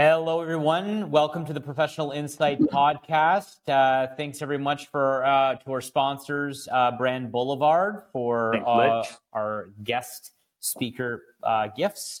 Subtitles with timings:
[0.00, 1.10] Hello, everyone.
[1.10, 3.56] Welcome to the Professional Insight Podcast.
[3.66, 9.70] Uh, thanks very much for uh, to our sponsors, uh, Brand Boulevard, for uh, our
[9.82, 12.20] guest speaker uh, gifts.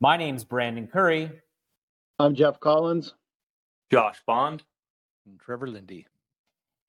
[0.00, 1.30] My name's Brandon Curry.
[2.18, 3.14] I'm Jeff Collins.
[3.90, 4.62] Josh Bond.
[5.24, 6.06] And Trevor Lindy.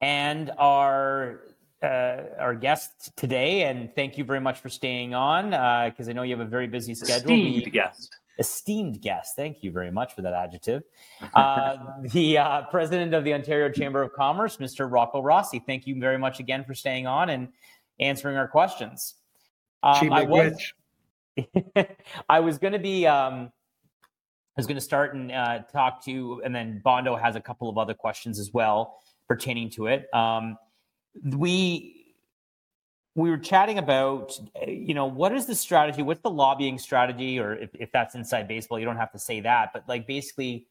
[0.02, 1.44] And our
[1.82, 5.52] uh, our guest today, and thank you very much for staying on
[5.90, 7.32] because I know you have a very busy schedule.
[7.32, 9.36] Esteemed guest esteemed guest.
[9.36, 10.84] Thank you very much for that adjective.
[11.34, 11.78] Uh,
[12.14, 14.90] the uh, president of the Ontario Chamber of Commerce, Mr.
[14.90, 15.62] Rocco Rossi.
[15.66, 17.50] Thank you very much again for staying on and
[18.00, 19.16] answering our questions.
[19.84, 20.74] Um, I was,
[22.30, 23.52] I was going to be, um,
[24.04, 27.70] I was going to start and uh, talk to, and then Bondo has a couple
[27.70, 30.08] of other questions as well pertaining to it.
[30.14, 30.58] Um,
[31.24, 31.95] we
[33.16, 36.02] we were chatting about, you know, what is the strategy?
[36.02, 37.40] What's the lobbying strategy?
[37.40, 40.68] Or if, if that's inside baseball, you don't have to say that, but like basically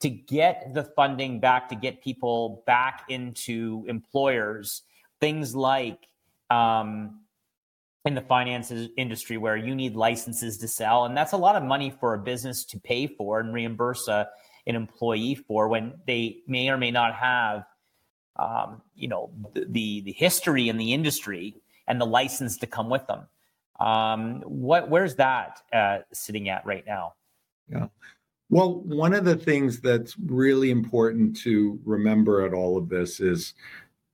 [0.00, 4.82] to get the funding back, to get people back into employers,
[5.20, 6.06] things like
[6.50, 7.20] um,
[8.04, 11.06] in the finances industry where you need licenses to sell.
[11.06, 14.28] And that's a lot of money for a business to pay for and reimburse a,
[14.66, 17.64] an employee for when they may or may not have,
[18.38, 21.54] um, you know, the, the history in the industry
[21.88, 23.26] and the license to come with them.
[23.80, 27.14] Um, what where's that uh, sitting at right now?
[27.68, 27.88] Yeah.
[28.48, 33.54] Well, one of the things that's really important to remember at all of this is,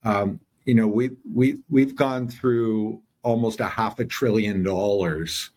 [0.05, 5.50] um, you know, we we we've gone through almost a half a trillion dollars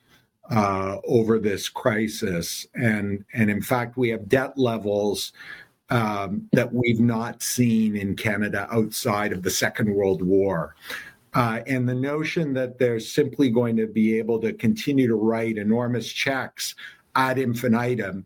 [0.52, 5.32] uh, over this crisis, and and in fact, we have debt levels
[5.90, 10.76] um, that we've not seen in Canada outside of the Second World War.
[11.36, 15.58] Uh, and the notion that they're simply going to be able to continue to write
[15.58, 16.76] enormous checks
[17.16, 18.26] ad infinitum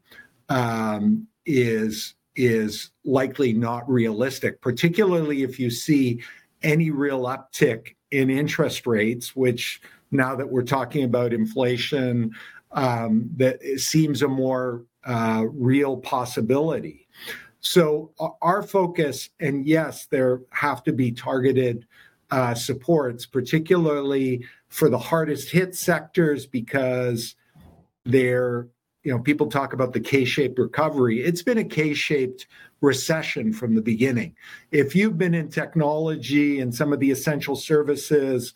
[0.49, 6.21] um, is is likely not realistic, particularly if you see
[6.61, 9.81] any real uptick in interest rates, which
[10.11, 12.31] now that we're talking about inflation,
[12.71, 17.07] um, that seems a more uh, real possibility.
[17.59, 21.87] So our focus, and yes, there have to be targeted uh,
[22.31, 27.35] Uh, supports, particularly for the hardest hit sectors, because
[28.05, 28.67] they're,
[29.03, 31.23] you know, people talk about the K shaped recovery.
[31.23, 32.45] It's been a K shaped
[32.81, 34.35] recession from the beginning.
[34.71, 38.53] If you've been in technology and some of the essential services,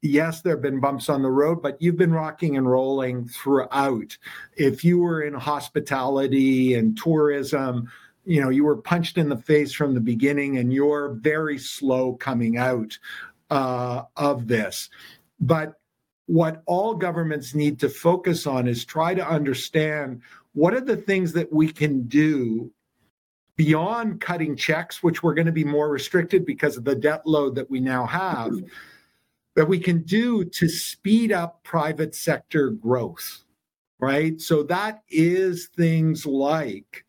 [0.00, 4.16] yes, there have been bumps on the road, but you've been rocking and rolling throughout.
[4.56, 7.90] If you were in hospitality and tourism,
[8.24, 12.14] you know you were punched in the face from the beginning and you're very slow
[12.14, 12.98] coming out
[13.50, 14.90] uh, of this.
[15.40, 15.74] But
[16.26, 20.22] what all governments need to focus on is try to understand
[20.52, 22.70] what are the things that we can do
[23.56, 27.54] beyond cutting checks which we're going to be more restricted because of the debt load
[27.54, 28.54] that we now have
[29.56, 33.44] that we can do to speed up private sector growth
[34.00, 34.40] right?
[34.40, 37.04] So that is things like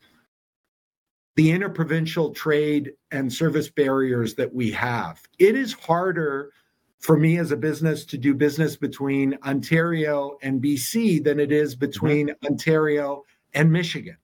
[1.42, 5.20] the interprovincial trade and service barriers that we have.
[5.40, 6.52] It is harder
[7.00, 11.76] for me as a business to do business between Ontario and BC than it is
[11.76, 12.46] between mm-hmm.
[12.46, 13.24] Ontario
[13.56, 14.18] and Michigan.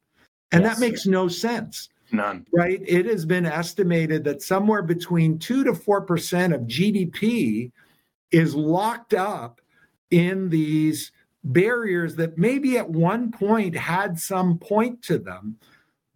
[0.51, 0.75] And yes.
[0.75, 1.89] that makes no sense.
[2.11, 2.45] None.
[2.53, 2.83] Right?
[2.85, 7.71] It has been estimated that somewhere between 2 to 4% of GDP
[8.29, 9.59] is locked up
[10.11, 11.11] in these
[11.43, 15.57] barriers that maybe at one point had some point to them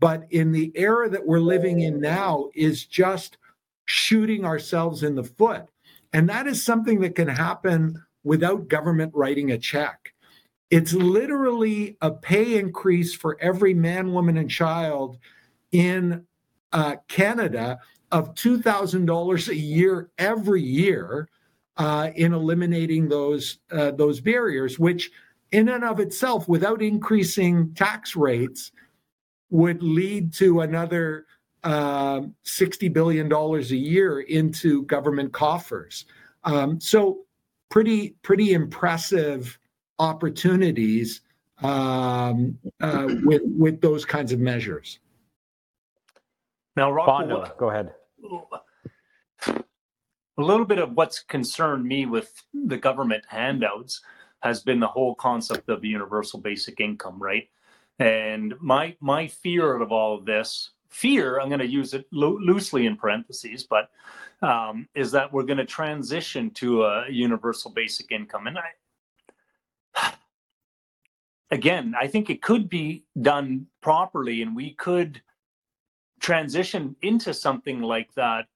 [0.01, 3.37] but in the era that we're living in now is just
[3.85, 5.69] shooting ourselves in the foot.
[6.11, 10.13] And that is something that can happen without government writing a check.
[10.71, 15.19] It's literally a pay increase for every man, woman, and child
[15.71, 16.25] in
[16.73, 17.77] uh, Canada
[18.11, 21.29] of $2,000 a year every year
[21.77, 25.11] uh, in eliminating those, uh, those barriers, which
[25.51, 28.71] in and of itself, without increasing tax rates,
[29.51, 31.27] would lead to another
[31.63, 36.05] uh, $60 billion a year into government coffers.
[36.43, 37.19] Um, so
[37.69, 39.59] pretty, pretty impressive
[39.99, 41.21] opportunities
[41.61, 44.99] um, uh, with, with those kinds of measures.
[46.75, 47.93] Now, Rocco, go ahead.
[49.47, 54.01] A little bit of what's concerned me with the government handouts
[54.41, 57.49] has been the whole concept of universal basic income, right?
[58.01, 62.39] And my my fear of all of this, fear, I'm going to use it lo-
[62.41, 63.91] loosely in parentheses, but
[64.41, 68.47] um, is that we're going to transition to a universal basic income.
[68.47, 70.13] And I,
[71.51, 75.21] again, I think it could be done properly and we could
[76.19, 78.47] transition into something like that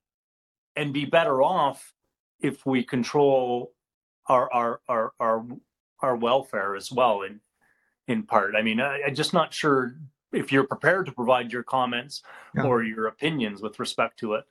[0.76, 1.94] and be better off
[2.40, 3.74] if we control
[4.26, 5.46] our our our our,
[6.00, 7.40] our welfare as well in
[8.08, 8.56] in part.
[8.56, 9.96] I mean, I, I'm just not sure
[10.32, 12.22] if you're prepared to provide your comments
[12.56, 12.64] Yeah.
[12.64, 14.46] or your opinions with respect to it.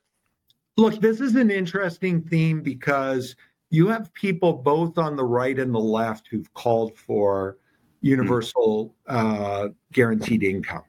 [0.77, 3.35] Look, this is an interesting theme because
[3.69, 7.57] you have people both on the right and the left who've called for
[8.01, 10.83] universal uh, guaranteed income.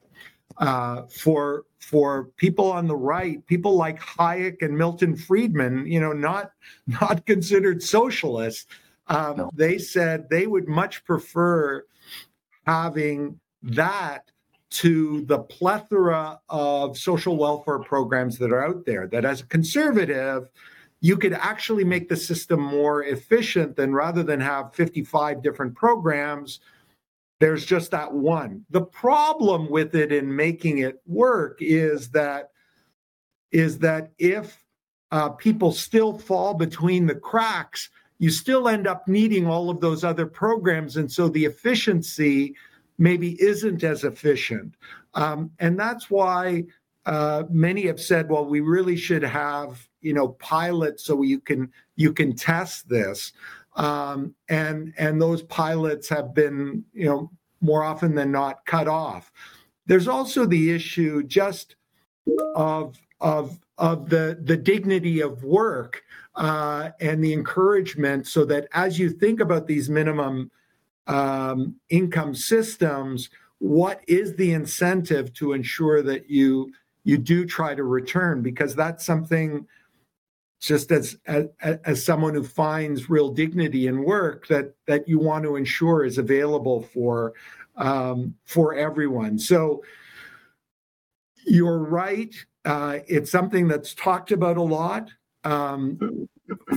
[0.59, 6.13] Uh, for for people on the right, people like Hayek and Milton Friedman, you know,
[6.13, 6.53] not
[6.87, 8.67] not considered socialists,
[9.09, 9.51] um, No.
[9.55, 11.85] they said they would much prefer
[12.67, 14.31] having that
[14.69, 19.07] to the plethora of social welfare programs that are out there.
[19.07, 20.51] That as a conservative,
[21.01, 26.61] you could actually make the system more efficient than rather than have 55 different programs,
[27.39, 28.65] there's just that one.
[28.71, 32.51] The problem with it in making it work is that
[33.53, 34.65] is that if
[35.13, 40.05] uh, people still fall between the cracks, you still end up needing all of those
[40.05, 42.55] other programs, and so the efficiency
[42.99, 44.75] maybe isn't as efficient.
[45.15, 46.65] Um, and that's why
[47.05, 51.71] uh, many have said, well, we really should have, you know, pilots so you can
[51.97, 53.33] you can test this.
[53.77, 57.31] Um, and and those pilots have been, you know,
[57.61, 59.33] more often than not cut off.
[59.87, 61.77] There's also the issue just
[62.55, 66.03] of of of the the dignity of work
[66.35, 70.51] uh, and the encouragement, so that as you think about these minimum
[71.07, 76.73] um, income systems, what is the incentive to ensure that you
[77.05, 78.43] you do try to return?
[78.43, 79.67] Because that's something,
[80.61, 85.45] just as as, as someone who finds real dignity in work, that that you want
[85.45, 87.33] to ensure is available for
[87.77, 89.39] um, for everyone.
[89.39, 89.83] So
[91.47, 92.35] you're right.
[92.65, 95.11] Uh, it's something that's talked about a lot.
[95.45, 96.29] Um,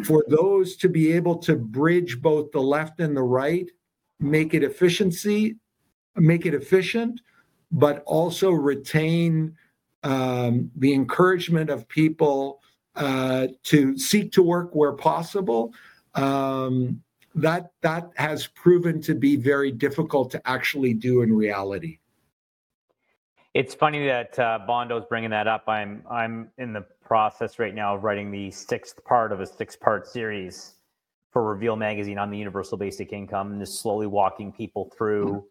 [0.04, 3.70] for those to be able to bridge both the left and the right,
[4.20, 5.56] make it efficiency,
[6.16, 7.22] make it efficient,
[7.72, 9.56] but also retain
[10.04, 12.62] um, the encouragement of people
[12.96, 15.74] uh, to seek to work where possible.
[16.16, 17.02] Um,
[17.36, 22.00] that that has proven to be very difficult to actually do in reality.
[23.54, 25.64] It's funny that uh, Bondo's bringing that up.
[25.68, 30.08] I'm I'm in the process right now of writing the sixth part of a six-part
[30.08, 30.76] series
[31.32, 35.46] for Reveal Magazine on the universal basic income, and just slowly walking people through.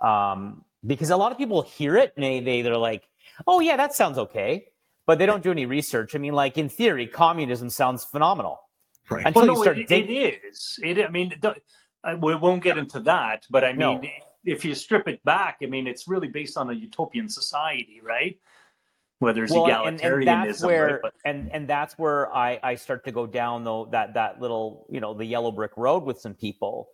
[0.00, 3.04] Um, because a lot of people hear it and they, they they're like,
[3.46, 4.66] "Oh yeah, that sounds okay,"
[5.06, 6.14] but they don't do any research.
[6.14, 8.60] I mean, like in theory, communism sounds phenomenal
[9.10, 9.26] Right.
[9.26, 10.78] until Well, you start it, dig- it is.
[10.82, 10.98] It.
[11.04, 11.54] I mean, it do-
[12.02, 14.08] I- we won't get into that, but I mean, No.
[14.44, 18.38] If you strip it back, I mean, it's really based on a utopian society, right?
[19.20, 21.00] Where there's well, and, egalitarianism, and that's where right?
[21.02, 24.86] But and and that's where I I start to go down though that that little
[24.90, 26.88] you know the yellow brick road with some people,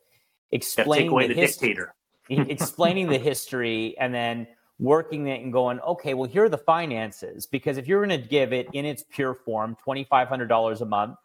[0.53, 1.69] explaining the, the history.
[1.69, 1.95] dictator.
[2.29, 4.47] explaining the history and then
[4.79, 7.47] working it and going, okay, well, here are the finances.
[7.47, 11.17] Because if you're going to give it in its pure form, $2,500 a month,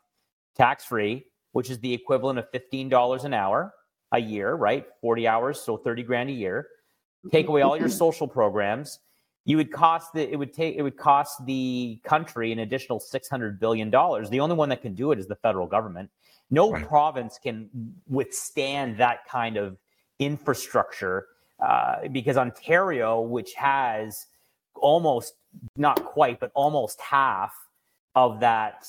[0.56, 3.74] tax free, which is the equivalent of $15 an hour
[4.16, 4.86] a year, right?
[5.02, 6.68] 40 hours, so 30 grand a year.
[7.32, 9.00] Take away all your social programs.
[9.46, 13.60] You would cost the it would take it would cost the country an additional 600
[13.60, 14.30] billion dollars.
[14.30, 16.10] The only one that can do it is the federal government.
[16.50, 16.88] No Right.
[16.88, 17.70] province can
[18.08, 19.78] withstand that kind of
[20.20, 21.28] infrastructure
[21.60, 24.28] uh, because Ontario, which has
[24.76, 25.34] almost
[25.78, 27.54] not quite, but almost half
[28.16, 28.86] of that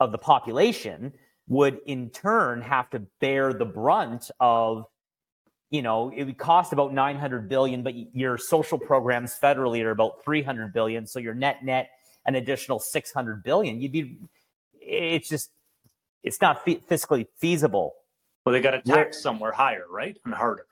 [0.00, 1.12] of the population,
[1.48, 4.84] would in turn have to bear the brunt of
[5.70, 10.24] you know it would cost about 900 billion but your social programs federally are about
[10.24, 11.90] 300 billion so your net net
[12.26, 14.16] an additional 600 billion you'd be
[14.80, 15.50] it's just
[16.22, 17.94] it's not fe- fiscally feasible
[18.46, 20.66] Well, they got to tax somewhere higher, right, and harder.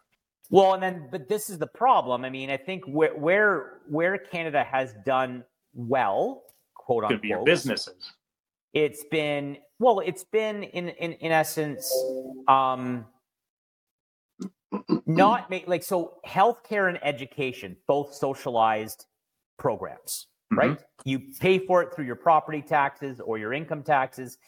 [0.50, 2.24] Well, and then, but this is the problem.
[2.24, 6.42] I mean, I think where where where Canada has done well,
[6.74, 8.12] quote Could be your unquote, businesses.
[8.74, 11.92] it's been well, it's been in in in essence,
[12.46, 13.04] um,
[15.06, 16.18] not make like so.
[16.26, 19.06] Healthcare and education, both socialized
[19.58, 20.56] programs, Mhm.
[20.56, 20.78] right?
[21.04, 24.38] You pay for it through your property taxes or your income taxes,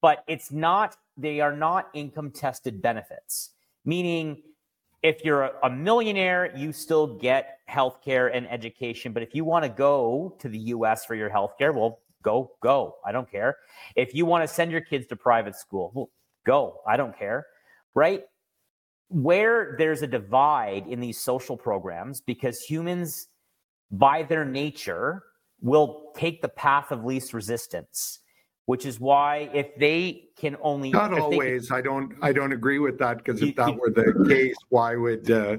[0.00, 0.96] but it's not.
[1.16, 3.50] They are not income tested benefits,
[3.84, 4.42] meaning
[5.02, 9.12] if you're a, a millionaire, you still get healthcare and education.
[9.12, 12.94] But if you want to go to the US for your healthcare, well, go, go.
[13.06, 13.56] I don't care.
[13.96, 16.10] If you want to send your kids to private school,
[16.44, 16.80] go.
[16.86, 17.46] I don't care.
[17.94, 18.22] Right?
[19.08, 23.28] where there's a divide in these social programs because humans
[23.90, 25.22] by their nature
[25.60, 28.20] will take the path of least resistance
[28.66, 32.78] which is why if they can only not always can, i don't i don't agree
[32.78, 35.56] with that because if that were the case why would uh,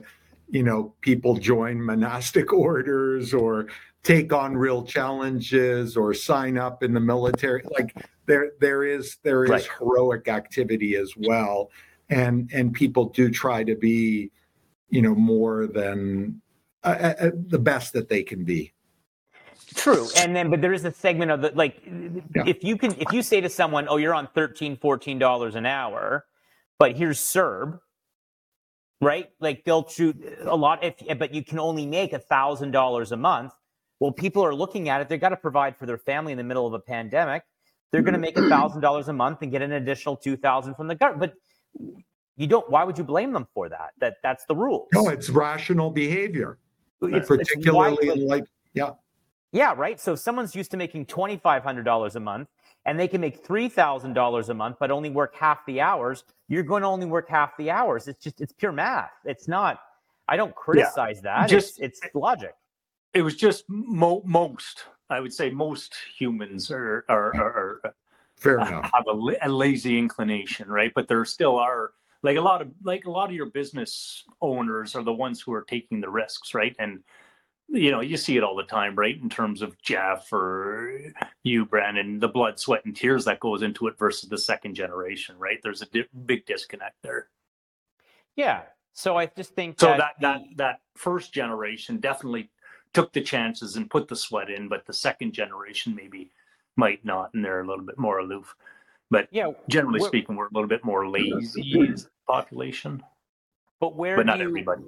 [0.47, 3.65] you know people join monastic orders or
[4.03, 9.43] take on real challenges or sign up in the military like there there is there
[9.43, 9.69] is right.
[9.77, 11.69] heroic activity as well
[12.09, 14.31] and and people do try to be
[14.89, 16.41] you know more than
[16.83, 18.71] uh, uh, uh, the best that they can be
[19.75, 22.43] true and then but there is a segment of the like yeah.
[22.47, 25.65] if you can if you say to someone oh you're on 13 14 dollars an
[25.65, 26.25] hour
[26.79, 27.79] but here's CERB
[29.01, 30.15] right like they'll shoot
[30.45, 33.53] a lot if but you can only make a thousand dollars a month
[33.99, 35.09] well people are looking at it.
[35.09, 37.43] They've got to provide for their family in the middle of a pandemic.
[37.91, 38.49] They're going to make a mm-hmm.
[38.49, 41.33] thousand dollars a month and get an additional two thousand from the government
[41.75, 42.01] but
[42.37, 43.91] you don't why would you blame them for that?
[43.99, 46.57] That that's the rule no it's rational behavior.
[47.01, 48.91] It's, particularly it's in like yeah.
[49.51, 49.99] Yeah right?
[49.99, 52.49] So if someone's used to making $2500 a month
[52.85, 56.81] and they can make $3000 a month but only work half the hours you're going
[56.81, 58.07] to only work half the hours.
[58.07, 59.11] It's just it's pure math.
[59.25, 59.79] It's not
[60.27, 61.41] i don't criticize yeah.
[61.41, 61.49] that.
[61.49, 62.53] Just it's, it's, logic
[63.13, 67.89] it was just mo- most i would say most humans are are, are, are uh,
[68.39, 68.89] Fair enough.
[68.93, 70.93] have a, a lazy inclination, right?
[70.95, 71.91] But there still are
[72.23, 75.51] like a lot of like a lot of your business owners are the ones who
[75.51, 76.73] are taking the risks, right?
[76.79, 77.03] And
[77.67, 79.21] you know, you see it all the time, right?
[79.21, 81.01] In terms of Jeff or
[81.43, 85.37] you, Brandon, the blood, sweat, and tears that goes into it versus the second generation,
[85.37, 85.59] right?
[85.61, 87.27] There's a di- big disconnect there.
[88.37, 88.61] Yeah.
[88.93, 90.27] So I just think so that that, the...
[90.27, 92.49] that that first generation definitely
[92.93, 96.31] took the chances and put the sweat in, but the second generation maybe
[96.75, 98.55] might not, and they're a little bit more aloof.
[99.12, 103.03] But yeah, generally speaking, we're a little bit more lazy as a population.
[103.79, 104.15] But where?
[104.15, 104.84] But not you, everybody.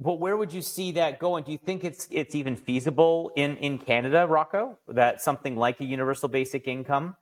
[0.00, 1.44] But where would you see that going?
[1.44, 5.84] Do you think it's it's even feasible in in Canada, Rocco, that something like a
[5.84, 7.16] universal basic income?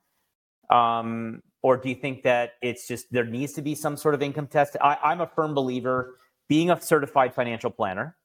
[0.69, 4.21] Um, or do you think that it's just there needs to be some sort of
[4.21, 4.77] income test?
[4.81, 8.15] I, I'm a firm believer, being a certified financial planner,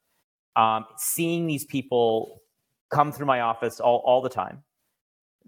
[0.57, 2.42] um, seeing these people
[2.90, 4.62] come through my office all, all the time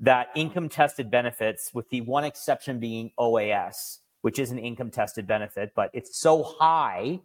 [0.01, 5.27] that income tested benefits, with the one exception being OAS, which is an income tested
[5.27, 7.21] benefit, but it's so high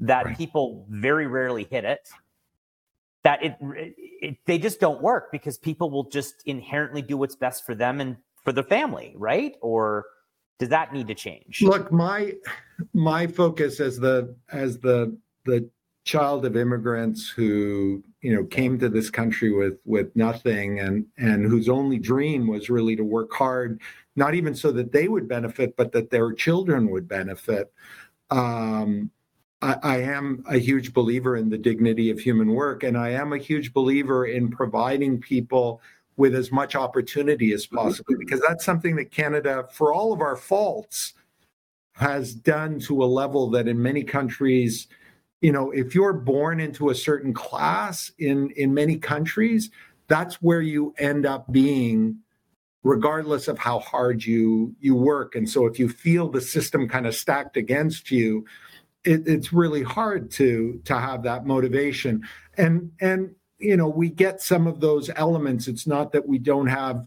[0.00, 0.38] that right.
[0.38, 2.08] people very rarely hit it
[3.22, 3.56] that it,
[4.20, 8.00] it, they just don't work because people will just inherently do what's best for them
[8.00, 10.06] and for their family right or
[10.58, 12.32] does that need to change look my
[12.92, 15.68] my focus as the as the the
[16.04, 21.46] child of immigrants who you know came to this country with with nothing and and
[21.46, 23.80] whose only dream was really to work hard
[24.16, 27.72] not even so that they would benefit but that their children would benefit.
[28.30, 29.10] Um,
[29.62, 33.32] I, I am a huge believer in the dignity of human work and i am
[33.32, 35.80] a huge believer in providing people
[36.16, 40.36] with as much opportunity as possible because that's something that canada for all of our
[40.36, 41.14] faults
[41.94, 44.88] has done to a level that in many countries
[45.42, 49.70] you know if you're born into a certain class in in many countries
[50.08, 52.18] that's where you end up being
[52.82, 55.34] regardless of how hard you you work.
[55.34, 58.44] And so if you feel the system kind of stacked against you
[59.04, 62.22] it, it's really hard to to have that motivation.
[62.56, 65.68] And and you know we get some of those elements.
[65.68, 67.06] It's not that we don't have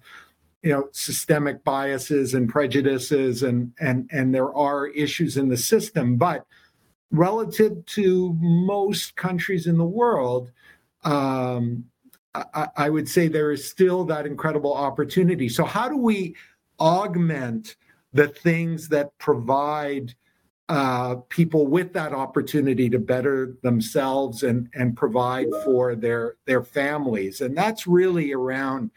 [0.61, 6.17] you know systemic biases and prejudices and and and there are issues in the system
[6.17, 6.47] but
[7.11, 10.51] relative to most countries in the world,
[11.03, 11.85] um,
[12.33, 15.47] I, I, would say there is still that incredible opportunity.
[15.47, 16.35] So, how do we
[16.79, 17.75] augment
[18.13, 20.15] the things that provide
[20.67, 27.39] uh, people with that opportunity to better themselves and and provide for their their families?
[27.41, 28.91] And that's really around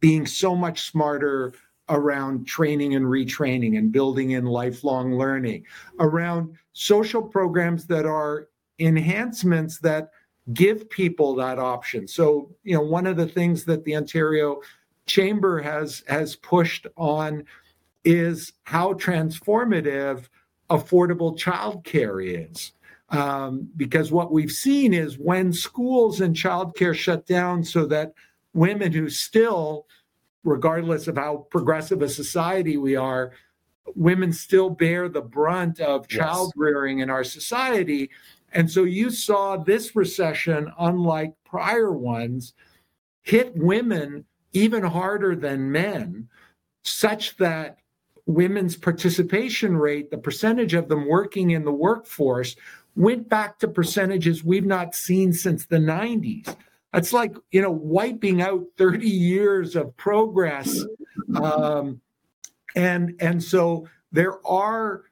[0.00, 1.54] being so much smarter
[1.88, 5.64] around training and retraining and building in lifelong learning,
[6.00, 10.10] around social programs that are enhancements that
[10.52, 12.06] give people that option.
[12.06, 14.60] So, you know, one of the things that the Ontario
[15.06, 17.44] Chamber has has pushed on
[18.04, 20.28] is how transformative
[20.70, 22.72] affordable childcare is.
[23.10, 28.12] Um, because what we've seen is when schools and childcare shut down so that
[28.52, 29.86] women who still
[30.44, 33.32] regardless of how progressive a society we are,
[33.94, 38.10] women still bear the brunt of child rearing in our society.
[38.52, 42.54] And so you saw this recession, unlike prior ones,
[43.22, 46.28] hit women even harder than men,
[46.84, 47.78] such that
[48.26, 52.56] women's participation rate, the percentage of them working in the workforce,
[52.96, 56.54] went back to percentages we've not seen since the 90s.
[56.94, 60.84] It's like, you know, wiping out 30 years of progress.
[61.34, 62.00] Um,
[62.74, 65.04] and, and so there are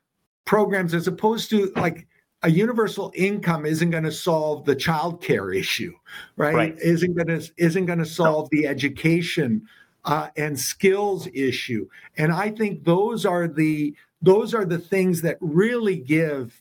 [0.45, 2.07] programs as opposed to like
[2.43, 5.93] a universal income isn't going to solve the child care issue,
[6.37, 6.55] right?
[6.55, 6.79] Right.
[6.79, 9.63] Isn't going to isn't going to solve the education
[10.05, 11.89] uh, and skills issue.
[12.17, 16.61] And I think those are the those are the things that really give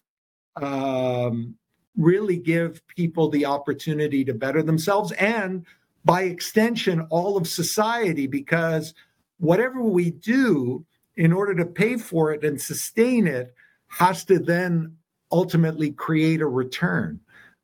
[0.61, 1.55] um,
[1.97, 5.65] really give people the opportunity to better themselves and
[6.05, 8.93] by extension all of society because
[9.39, 10.85] whatever we do
[11.17, 13.53] in order to pay for it and sustain it
[13.87, 14.95] has to then
[15.31, 17.19] ultimately create a return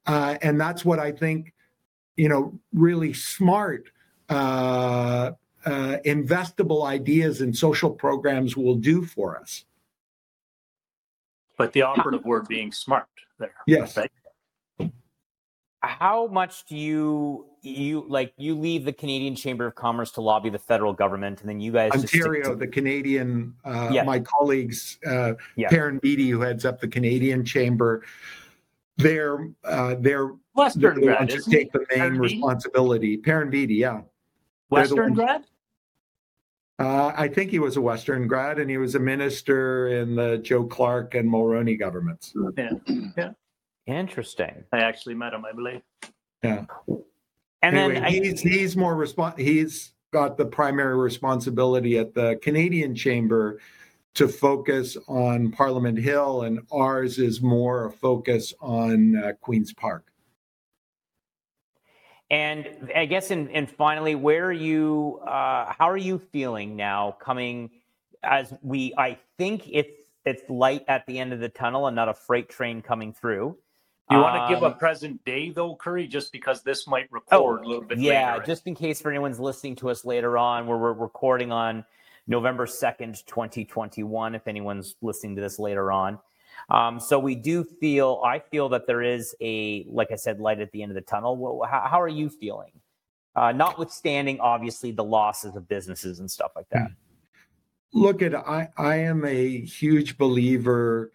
[0.05, 1.53] uh, and that's what i think
[2.15, 3.89] you know really smart
[4.29, 5.31] uh,
[5.65, 9.65] uh, investable ideas and social programs will do for us.
[11.57, 13.07] But the operative word being smart
[13.39, 13.53] there.
[13.65, 13.97] Yes.
[13.97, 14.11] Right?
[15.87, 20.49] How much do you you like you leave the Canadian Chamber of Commerce to lobby
[20.49, 24.03] the federal government, and then you guys just Ontario, to- the Canadian, uh, Yeah.
[24.03, 25.69] my colleagues, uh, Yeah.
[25.69, 28.03] Perrin Beatty, who heads up the Canadian Chamber,
[28.97, 32.35] they're uh, they're they're Western the grad, ones who isn't take the main Perrin Beatty?
[32.35, 33.17] responsibility.
[33.17, 33.91] Perrin Beatty, yeah.
[33.93, 34.05] they're the
[34.69, 35.43] Western grad?
[36.79, 40.37] Uh, I think he was a Western grad, and he was a minister in the
[40.37, 42.33] Joe Clark and Mulroney governments.
[42.55, 42.69] Yeah,
[43.17, 43.31] yeah.
[43.87, 44.65] Interesting.
[44.73, 45.81] I actually met him, I believe.
[46.43, 46.65] Yeah.
[47.61, 52.37] And anyway, then I, he's he's more respon He's got the primary responsibility at the
[52.41, 53.59] Canadian Chamber
[54.13, 60.11] to focus on Parliament Hill, and ours is more a focus on uh, Queens Park.
[62.29, 65.21] And I guess, and, and finally, where are you?
[65.25, 67.15] Uh, how are you feeling now?
[67.21, 67.69] Coming
[68.21, 72.09] as we, I think it's it's light at the end of the tunnel and not
[72.09, 73.57] a freight train coming through.
[74.09, 77.65] You want to give a Um, present day though, Curry, just because this might record
[77.65, 78.45] a little bit yeah, later.
[78.45, 81.83] just in case for anyone's listening to us later on, where we're recording on
[82.25, 86.19] November 2nd, 2021, if anyone's listening to this later on.
[86.69, 90.59] Um, so we do feel, I feel that there is a, like I said, light
[90.59, 91.37] at the end of the tunnel.
[91.37, 92.71] Well, how, how are you feeling?
[93.35, 96.91] Uh, notwithstanding, obviously, the losses of businesses and stuff like that.
[97.93, 101.11] Look at I I am a huge believer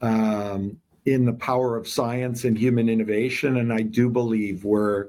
[0.00, 5.08] um, in the power of science and human innovation, and I do believe we're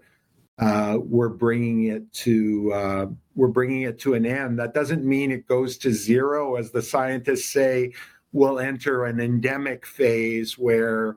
[0.59, 3.05] uh, we're bringing it to uh,
[3.35, 4.59] we're bringing it to an end.
[4.59, 7.93] That doesn't mean it goes to zero, as the scientists say.
[8.31, 11.15] We'll enter an endemic phase where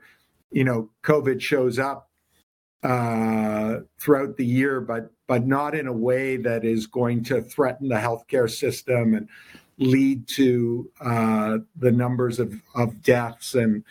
[0.51, 2.09] you know COVID shows up
[2.83, 7.89] uh, throughout the year, but but not in a way that is going to threaten
[7.89, 9.29] the healthcare system and
[9.79, 13.83] lead to uh, the numbers of, of deaths and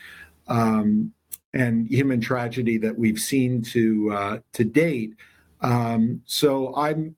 [0.49, 1.13] um,
[1.53, 5.15] and human tragedy that we've seen to uh, to date.
[5.61, 7.15] Um, so I'm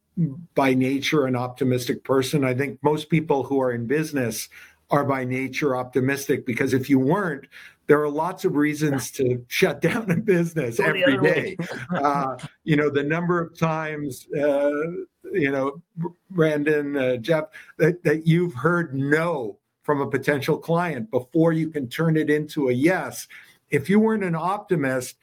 [0.55, 2.43] by nature an optimistic person.
[2.43, 4.49] I think most people who are in business
[4.89, 7.47] are by nature optimistic because if you weren't,
[7.87, 11.57] there are lots of reasons to shut down a business Go every day.
[11.93, 14.71] Uh, you know, the number of times, uh,
[15.31, 15.81] you know,
[16.29, 17.45] Brandon, uh, Jeff,
[17.77, 22.69] that, that you've heard no from a potential client before you can turn it into
[22.69, 23.27] a yes.
[23.69, 25.17] If you weren't an optimist,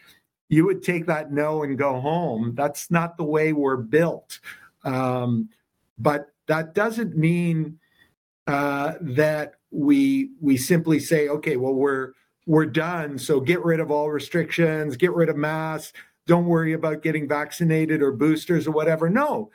[0.49, 2.55] you would take that no and go home.
[2.55, 4.41] That's not the way we're built.
[4.85, 5.51] Um,
[5.99, 7.79] but that doesn't mean
[8.47, 12.13] uh, that we we simply say, okay, well we're
[12.47, 13.19] we're done.
[13.19, 15.93] So get rid of all restrictions, get rid of masks.
[16.27, 19.11] Don't worry about getting vaccinated or boosters or whatever.
[19.11, 19.51] No,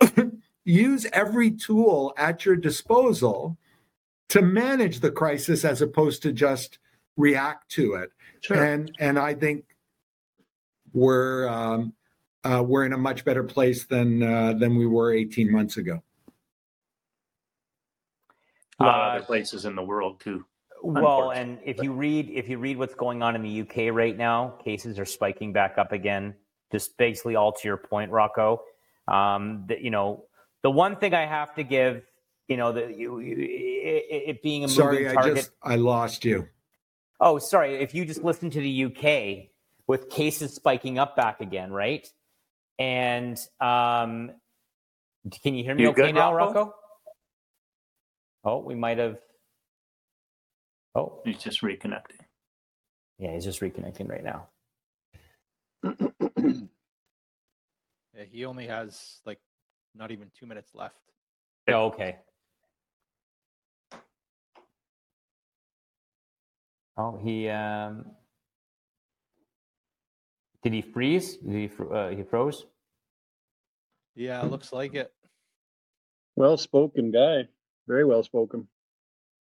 [0.64, 3.58] use every tool at your disposal
[4.30, 6.78] to manage the crisis as opposed to just
[7.16, 8.10] react to it.
[8.40, 8.64] Sure.
[8.64, 9.64] And and I think
[10.92, 11.92] we're um,
[12.44, 16.02] uh, we're in a much better place than uh, than we were 18 months ago.
[18.78, 20.44] a lot of Uh, other places in the world too.
[20.82, 24.16] Well, and if you read if you read what's going on in the UK right
[24.16, 26.34] now, cases are spiking back up again.
[26.72, 28.62] Just basically all to your point, Rocco.
[29.08, 30.24] Um, that you know,
[30.62, 32.04] the one thing I have to give,
[32.50, 36.24] you know, the you, you, it, it being a Sorry, moving I just I lost
[36.26, 36.48] you.
[37.20, 37.76] Oh, sorry.
[37.76, 39.50] If you just listen to the UK
[39.86, 42.06] with cases spiking up back again, right?
[42.78, 44.32] And um,
[45.42, 46.54] can you hear me You okay good, now, Rocco?
[46.54, 46.74] Rocco?
[48.44, 49.18] Oh, we might have.
[50.94, 52.20] Oh, He's just reconnecting.
[53.18, 54.48] yeah, he's just reconnecting right now.
[58.16, 59.38] Yeah, he only has like
[59.94, 60.96] not even two minutes left.
[61.68, 62.16] Oh, okay.
[67.00, 68.04] Oh, he um,
[70.62, 71.36] did he freeze?
[71.38, 72.66] Did he fr- uh, he froze?
[74.14, 75.10] Yeah, looks like it.
[76.36, 77.48] Well spoken guy.
[77.88, 78.68] Very well spoken.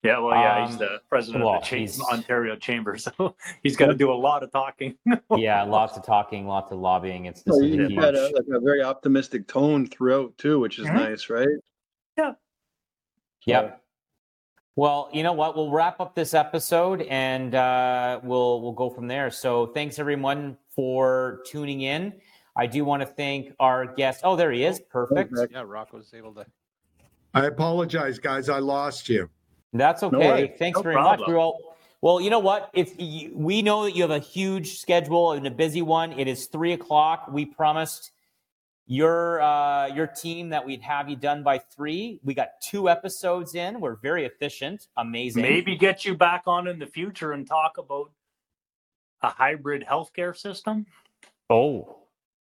[0.04, 3.76] Yeah, well, yeah, he's Um, the president well, of the Cha- Ontario Chamber, so he's
[3.76, 4.96] got to do a lot of talking.
[5.36, 7.24] yeah, lots of talking, lots of lobbying.
[7.26, 7.98] It's this Well, is a you huge.
[8.04, 10.94] had a, like a very optimistic tone throughout too, which is Mhm.
[10.94, 11.48] nice, right?
[12.16, 12.34] Yeah.
[13.46, 13.84] Yep.
[14.78, 15.56] Well, you know what?
[15.56, 19.28] We'll wrap up this episode and uh, we'll we'll go from there.
[19.28, 22.12] So thanks everyone for tuning in.
[22.54, 24.20] I do want to thank our guest.
[24.22, 24.78] Oh, there he is.
[24.78, 25.36] Perfect.
[25.36, 25.52] Okay.
[25.52, 26.46] Yeah, Rock was able to.
[27.34, 28.48] I apologize, guys.
[28.48, 29.28] I lost you.
[29.72, 30.16] That's okay.
[30.16, 30.50] worries.
[30.60, 31.20] Thanks No very problem.
[31.22, 31.28] much.
[31.28, 32.70] We're all, well, you know what?
[32.72, 36.12] It's you, we know that you have a huge schedule and a busy one.
[36.12, 37.26] It is three o'clock.
[37.32, 38.12] We promised
[38.88, 42.18] your uh, your team that we'd have you done by three.
[42.24, 43.80] We got two episodes in.
[43.80, 44.88] We're very efficient.
[44.96, 45.42] Amazing.
[45.42, 48.10] Maybe get you back on in the future and talk about
[49.22, 50.86] a hybrid healthcare system.
[51.50, 51.98] Oh,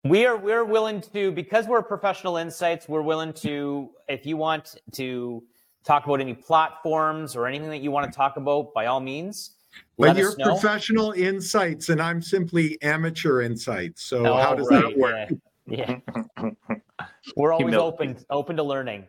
[0.05, 2.88] we are we're willing to because we're professional insights.
[2.88, 5.42] We're willing to if you want to
[5.85, 9.53] talk about any platforms or anything that you want to talk about, by all means.
[9.96, 14.05] But Let you're professional insights, and I'm simply amateur insights.
[14.05, 15.31] So Oh, how does right, that work?
[15.31, 15.37] Yeah.
[15.68, 15.98] Yeah.
[17.37, 17.81] We're always Humility.
[17.81, 19.07] open open to learning.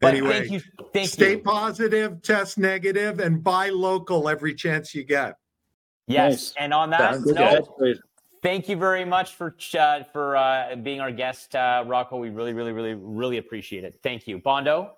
[0.00, 0.60] But Anyway, thank you.
[0.92, 1.38] Thank Stay you.
[1.40, 5.34] positive, test negative, and buy local every chance you get.
[6.06, 6.30] Yes.
[6.32, 6.54] Nice.
[6.58, 7.64] And on that Sounds Good good.
[7.80, 7.96] note,
[8.42, 12.16] thank you very much for ch- uh, for uh, being our guest, uh, Rocco.
[12.18, 13.98] We really, really, really, really appreciate it.
[14.02, 14.92] Thank you, Bondo.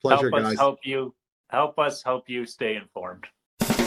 [0.00, 0.58] Pleasure, help us guys.
[0.58, 1.14] help you
[1.50, 3.24] help us help you stay informed.